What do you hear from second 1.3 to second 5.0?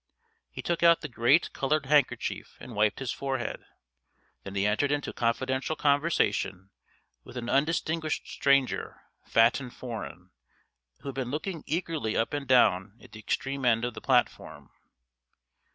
coloured handkerchief, and wiped his forehead. Then he entered